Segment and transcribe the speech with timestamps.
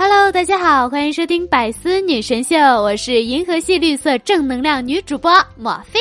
[0.00, 5.98] Hello，大家好，欢迎收听百思女神秀，我是银河系绿色正能量女主播莫菲。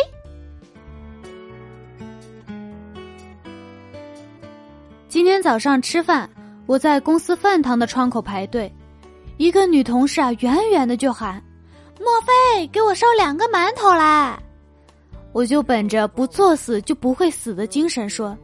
[5.10, 6.30] 今天早上吃饭，
[6.68, 8.72] 我在公司饭堂的窗口排队，
[9.38, 11.44] 一个女同事啊，远远的就喊
[12.00, 14.38] ：“莫菲给我烧两个馒头来！”
[15.34, 18.38] 我就本着不作死就不会死的精神说：“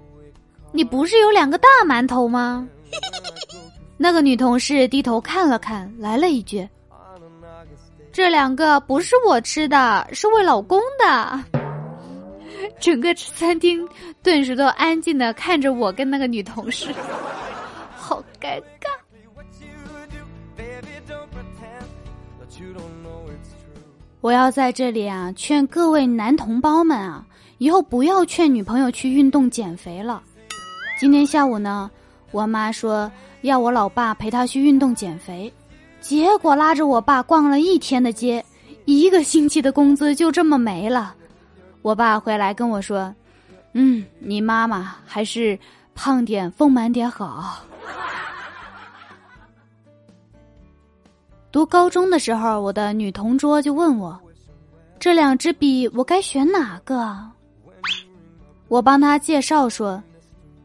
[0.73, 2.67] 你不是有两个大馒头吗？”
[4.03, 6.67] 那个女同事低头看了看，来了一句
[8.11, 11.39] ：“这两个不是我吃的，是为老公的。
[12.81, 13.87] ”整个餐厅
[14.21, 16.93] 顿时都安静的看着我跟那个女同事，
[17.95, 18.91] 好尴尬。
[24.19, 27.25] 我要在这里啊，劝各位男同胞们啊，
[27.57, 30.21] 以后不要劝女朋友去运动减肥了。
[30.99, 31.89] 今天下午呢，
[32.31, 33.09] 我妈说
[33.43, 35.51] 要我老爸陪她去运动减肥，
[36.01, 38.43] 结果拉着我爸逛了一天的街，
[38.85, 41.13] 一个星期的工资就这么没了。
[41.81, 43.13] 我爸回来跟我说
[43.73, 45.59] ：“嗯，你妈妈还是
[45.93, 47.59] 胖点、丰满点好。”
[51.51, 54.17] 读高中的时候，我的女同桌就问我
[54.99, 57.15] ：“这两支笔我该选哪个？”
[58.69, 60.01] 我帮她介绍说：“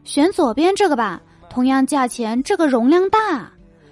[0.05, 3.51] 选左边这个吧，同样价钱，这个容量大，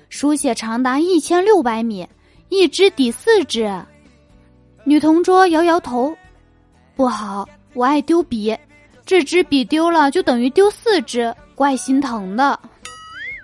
[0.09, 2.08] 书写长达一千六百米，
[2.49, 3.69] 一支抵四支。”
[4.86, 6.16] 女同桌摇摇头。
[6.95, 8.58] 不好，我爱丢笔，
[9.05, 12.59] 这支笔丢了就等于丢四支，怪心疼的。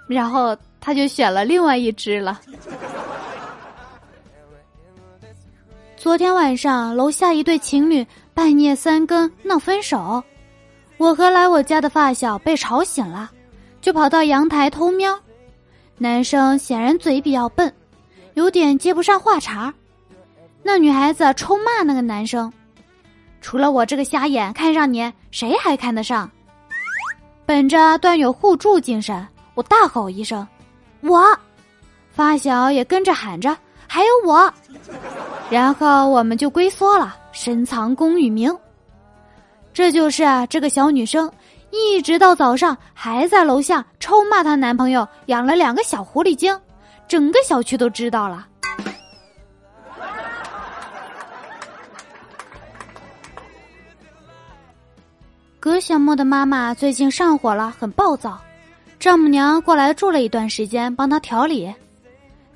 [0.07, 2.39] 然后他就选了另外一支了。
[5.95, 10.23] 昨天晚上楼下一对情侣半夜三更闹分手，
[10.97, 13.31] 我和来我家的发小被吵醒了，
[13.83, 15.19] 就跑到阳台偷瞄。
[15.97, 17.71] 男生显然嘴比较笨，
[18.33, 19.71] 有点接不上话茬
[20.63, 22.51] 那女孩子冲骂那个男生。
[23.41, 26.31] 除了我这个瞎眼看上你，谁还看得上？
[27.45, 30.47] 本着段友互助精神，我大吼一声
[31.03, 31.21] ：“我！”
[32.09, 33.55] 发小也跟着喊着
[33.85, 34.51] ：“还有我！”
[35.51, 38.57] 然后我们就龟缩了，深藏功与名。
[39.73, 41.29] 这就是啊，这个小女生
[41.75, 46.55] 一直到早上还在楼下臭骂她男朋友养了两个小狐狸精，
[47.07, 48.47] 整个小区都知道了。
[55.59, 58.39] 葛小莫的妈妈最近上火了，很暴躁。
[58.99, 61.73] 丈母娘过来住了一段时间，帮她调理。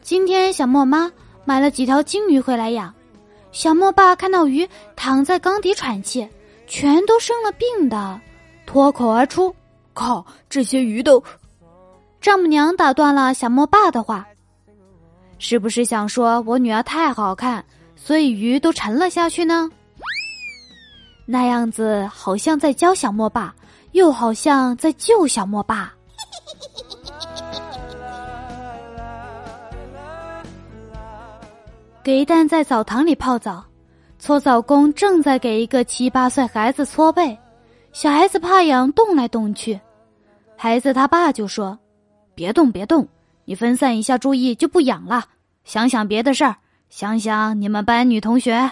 [0.02, 1.12] 今天小莫妈
[1.44, 2.94] 买了几条金鱼回来养。
[3.52, 6.30] 小莫爸看到鱼躺在缸底喘气，
[6.68, 8.22] 全都生了病的，
[8.68, 9.56] 脱口而出
[9.96, 11.24] ：“靠，这些鱼都……”
[12.22, 14.28] 丈母娘打断了小莫爸的话
[15.40, 17.64] ：“是不是想说我女儿太好看，
[17.96, 19.72] 所以鱼都沉了下去呢？”
[21.26, 23.56] 那样子好像在教小莫爸，
[23.94, 25.94] 又好像在救小莫爸。
[32.04, 33.64] 给蛋在澡堂里泡澡，
[34.20, 37.38] 搓澡工正在给一个七八岁孩子搓背，
[37.98, 39.80] 小孩子怕痒，动来动去。
[40.56, 41.80] 孩子他爸就说
[42.36, 43.08] ：“别动，别动，
[43.44, 45.26] 你分散一下注意就不痒了。
[45.64, 46.58] 想想别的事儿，
[46.92, 48.72] 想想你们班女同学。”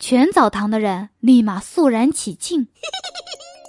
[0.00, 2.66] 全澡堂的人立马肃然起敬。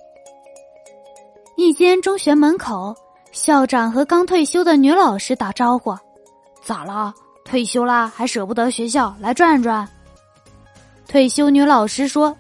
[1.57, 2.95] 一间中学门口，
[3.33, 5.93] 校长和刚退休的女老师打招呼
[6.63, 7.13] ：“咋了？
[7.43, 9.85] 退休啦，还舍不得学校来转转？”
[11.09, 12.33] 退休女老师说：“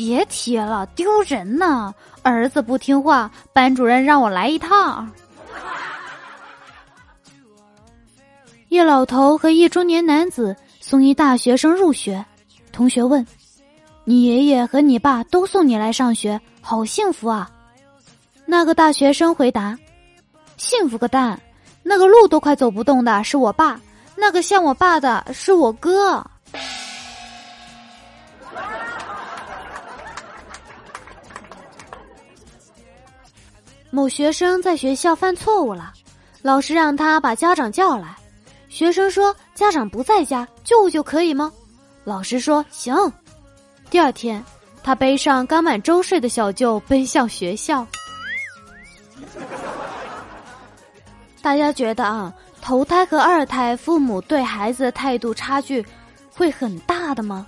[0.00, 1.94] 别提了，丢人呢！
[2.22, 5.12] 儿子不听话，班主任让我来一趟。”
[8.70, 12.24] 一老头和一中年男子送一大学生入学。
[12.72, 13.26] 同学问
[14.04, 17.50] ：“你爷爷和你爸都送你来上学，好幸福啊！”
[18.46, 19.78] 那个大学生回答
[20.56, 21.38] ：“幸福个蛋！
[21.82, 23.78] 那个路都快走不动的是我爸，
[24.16, 26.24] 那个像我爸的是我哥。”
[33.90, 35.92] 某学生在学校犯错误了，
[36.42, 38.16] 老师让他把家长叫来。
[38.68, 41.52] 学生说：“家长不在家，救救可以吗？”
[42.04, 42.94] 老师说：“行。”
[43.90, 44.42] 第二天，
[44.84, 47.84] 他背上刚满周岁的小舅奔向学校。
[51.42, 52.32] 大家觉得啊，
[52.62, 55.84] 头胎和二胎父母对孩子的态度差距
[56.32, 57.44] 会很大的吗？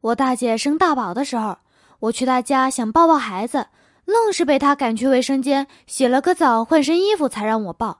[0.00, 1.58] 我大姐生大宝的时候，
[1.98, 3.66] 我去她家想抱抱孩子，
[4.06, 7.98] 愣是被他赶去卫生间洗了个澡，换身衣服才让我抱。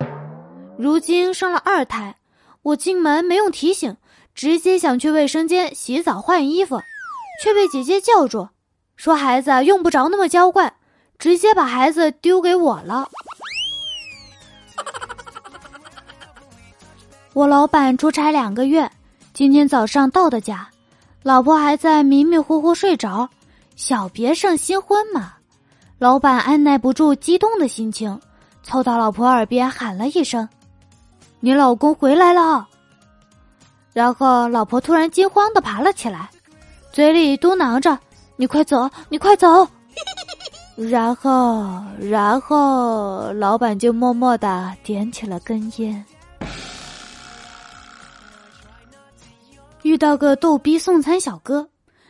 [0.79, 2.15] 如今生了二胎，
[2.63, 3.97] 我进门没用提醒，
[4.35, 6.81] 直接想去卫生间洗澡换衣服，
[7.43, 8.49] 却被姐姐叫住，
[8.97, 10.73] 说孩子用不着那么娇惯，
[11.19, 13.09] 直接把孩子丢给我了。
[17.33, 18.91] 我老板出差两个月，
[19.35, 20.69] 今天早上到的家，
[21.25, 23.29] 老婆还在迷迷糊糊睡着，
[23.75, 25.33] 小别胜新婚嘛。
[25.99, 28.21] 老板按耐不住激动的心情，
[28.63, 30.47] 凑到老婆耳边喊了一声。
[31.41, 32.67] 你老公回来了，
[33.95, 36.29] 然后老婆突然惊慌的爬了起来，
[36.93, 37.99] 嘴里嘟囔着
[38.37, 39.67] ：“你快走，你快走。
[40.77, 46.05] ”然后，然后老板就默默的点起了根烟。
[49.83, 51.67] 遇到个逗逼送餐小哥，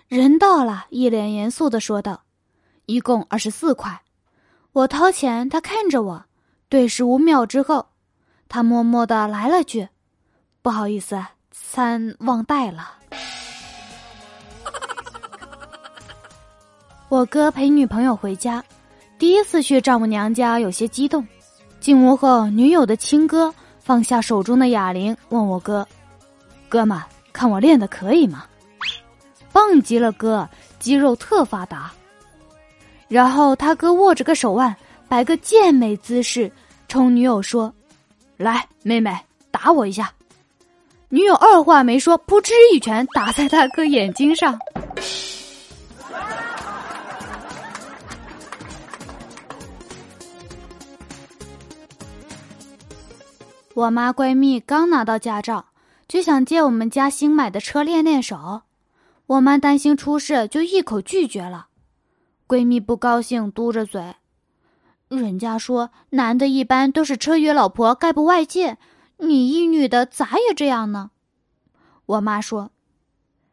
[0.09, 2.21] 人到了，一脸严肃的说道
[2.87, 4.01] ：“一共二十四块。”
[4.73, 6.25] 我掏钱，他看着我，
[6.69, 7.87] 对视五秒之后。
[8.49, 9.89] 他默默的来了句
[10.63, 12.93] ：“不好意思，餐忘带了。”
[17.09, 18.63] 我哥陪女朋友回家，
[19.19, 21.27] 第一次去丈母娘家，有些激动。
[21.81, 25.87] 进屋后，女友的亲哥放下手中的哑铃，问我哥
[26.69, 27.01] ：“哥们，
[27.33, 28.45] 看我练的可以吗
[29.53, 30.49] ？”“棒极了，哥，
[30.79, 31.93] 肌肉特发达。”
[33.09, 34.75] 然后他哥握着个手腕，
[35.09, 36.51] 摆个健美姿势，
[36.89, 37.73] 冲女友说。
[38.37, 39.17] 来，妹妹，
[39.51, 40.13] 打我一下。
[41.09, 44.59] 女友二话没说，扑哧一拳打在他哥眼睛上。
[53.73, 55.65] 我妈闺蜜刚拿到驾照，
[56.09, 58.63] 就想借我们家新买的车练练手。
[59.27, 61.66] 我妈担心出事，就一口拒绝了。
[62.49, 64.15] 闺蜜不高兴，嘟着嘴。
[65.09, 68.79] 人家说，男的一般都是车约老婆，概不外借。
[69.19, 71.11] 你一女的咋也这样呢？
[72.07, 72.71] 我妈说：“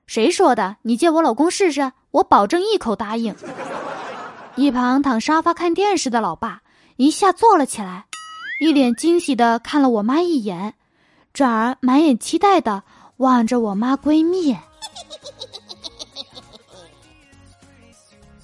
[0.05, 0.77] 谁说的？
[0.83, 3.35] 你借我老公试试，我保证一口答应。”
[4.55, 6.61] 一旁躺沙发看电视的老爸
[6.97, 8.05] 一下坐了起来，
[8.59, 10.75] 一脸惊喜的看了我妈一眼，
[11.33, 12.83] 转而满眼期待的
[13.17, 14.55] 望着我妈闺蜜。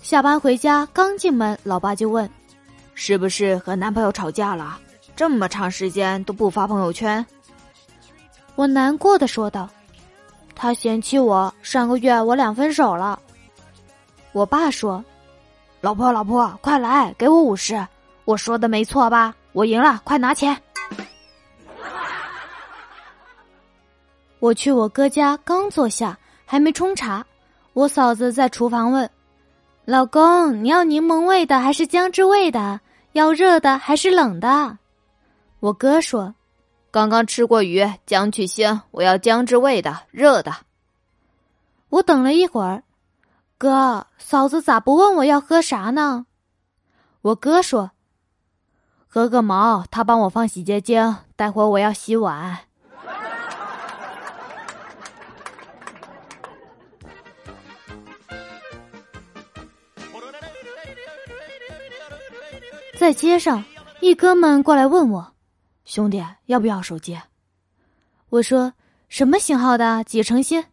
[0.10, 2.28] 下班回家刚进门，老爸就问。
[2.96, 4.80] 是不是和男朋友吵架了？
[5.16, 7.24] 这么长时间都不发朋友圈。
[8.56, 9.70] 我难过的说道
[10.58, 13.20] ：“他嫌弃我，上个月我俩分手了。”
[14.34, 15.06] 我爸说
[15.80, 17.80] ：“老婆，老婆，快来给我五十，
[18.26, 19.36] 我说的没错吧？
[19.52, 20.60] 我赢了，快拿钱。”
[24.40, 26.18] 我去我哥家刚坐下，
[26.48, 27.24] 还没冲茶，
[27.74, 29.08] 我嫂子在厨房问
[29.90, 32.82] ：“老公，你要柠檬味的还是姜汁味的？”
[33.14, 34.78] 要热的还是冷的？
[35.62, 36.36] 我哥说
[36.92, 40.58] ：“刚刚吃过鱼，姜去腥，我要姜汁味的，热的。”
[41.90, 42.84] 我等了一会儿，
[43.58, 46.28] 哥，嫂子咋不问我要喝啥呢？
[47.24, 47.90] 我哥说
[49.10, 52.60] ：“喝个毛，他帮我放洗洁精，待会儿我要洗碗。”
[63.10, 63.66] 在街上，
[64.02, 65.34] 一哥们过来问我
[65.84, 67.20] ：“兄弟，要不要手机？”
[68.30, 68.72] 我说
[69.10, 70.04] ：“什么型号的？
[70.04, 70.64] 几成新？”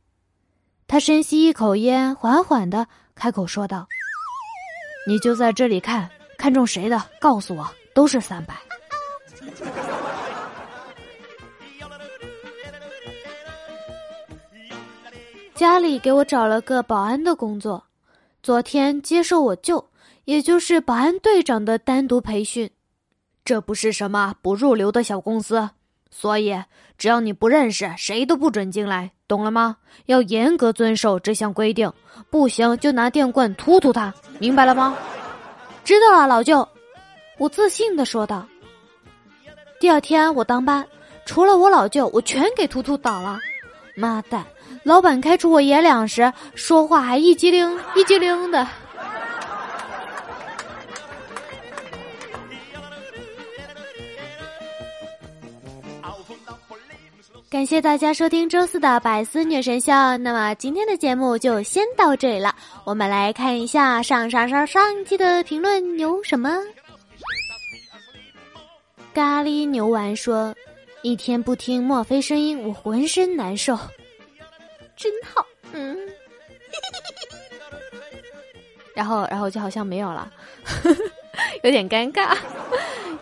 [0.87, 3.89] 他深吸一口烟，缓缓的开口说道
[5.09, 8.55] ：“你就在这里看看中谁的，告诉我，都是三百。”
[15.55, 17.83] 家里给我找了个保安的工作，
[18.47, 19.89] 昨天接受我舅。
[20.25, 22.71] 也就是保安队长的单独培训，
[23.45, 25.69] 这不是什么不入流的小公司，
[26.13, 26.57] 所以
[26.97, 29.79] 只要你不认识，谁都不准进来，懂了吗？
[30.05, 31.93] 要严格遵守这项规定，
[32.31, 34.97] 不行就拿电棍突突他，明白了吗？
[35.83, 36.69] 知道了，老舅，
[37.39, 38.47] 我自信的说道。
[39.81, 40.87] 第二天我当班，
[41.25, 43.41] 除了我老舅，我全给突突倒了。
[43.97, 44.45] 妈蛋，
[44.87, 48.65] 老板开除我爷俩时，说话还一激灵一激灵的。
[57.51, 59.91] 感谢大家收听周四的百思女神秀。
[60.19, 62.55] 那么今天的节目就先到这里了。
[62.85, 66.57] 我们来看一下上上上上一期的评论有什么。
[69.13, 70.55] 咖喱牛丸说
[71.03, 73.77] ：“一天不听墨菲声音，我浑身难受。”
[74.97, 75.97] 真好，嗯。
[78.95, 80.33] 然后，然后就好像没有了，
[81.63, 82.37] 有点尴尬。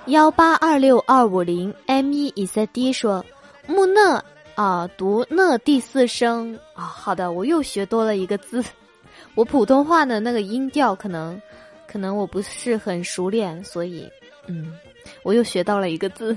[0.06, 3.24] 幺八二六二五零 M 一以赛 D 说
[3.66, 4.22] 木讷
[4.54, 6.84] 啊，读讷第四声啊。
[6.84, 8.62] 好的，我又学多了一个字。
[9.34, 11.40] 我普通话的那个音调可能，
[11.88, 14.08] 可能我不是很熟练，所以
[14.46, 14.78] 嗯，
[15.24, 16.36] 我又学到了一个字。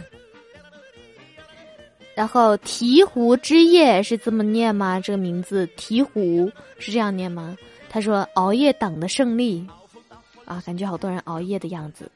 [2.18, 5.00] 然后鹈鹕之夜是这么念吗？
[5.00, 7.56] 这个名字鹈鹕是这样念吗？
[7.92, 9.64] 他说熬夜党的胜利
[10.44, 12.10] 啊，感觉好多人熬夜的样子。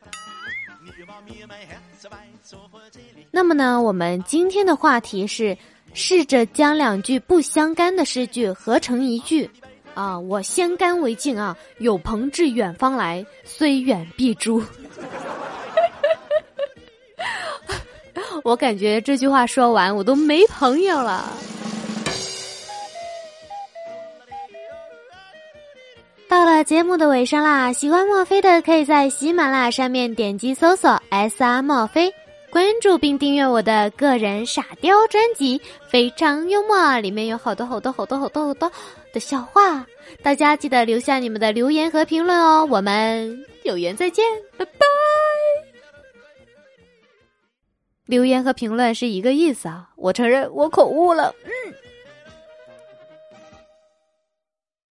[3.30, 5.56] 那么呢，我们今天的话题是
[5.94, 9.48] 试着将两句不相干的诗句合成一句
[9.94, 14.64] 啊，我先干为敬啊，有朋自远方来，虽远必诛。
[18.44, 21.32] 我感觉这句话说完，我都没朋友了。
[26.28, 32.14] 到了节目的尾声啦，喜欢墨菲的可以在喜马拉雅上面点击搜索 “S R 墨菲”，
[32.50, 38.72] 关注并订阅我的个人傻雕专辑，非常幽默，里面有好多好多好多好多好多
[39.14, 39.86] 的笑话，
[40.24, 44.24] 大家记得留下你们的留言和评论哦，我们有缘再见，
[44.58, 44.72] 拜拜。
[48.12, 51.34] 留言和评论是一个意思啊，我承认我口误了。
[51.46, 51.74] 嗯